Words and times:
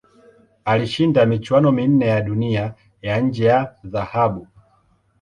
Alishinda 0.65 1.25
michuano 1.25 1.71
minne 1.71 2.07
ya 2.07 2.21
Dunia 2.21 2.73
ya 3.01 3.21
nje 3.21 3.45
ya 3.45 3.75
dhahabu. 3.83 4.47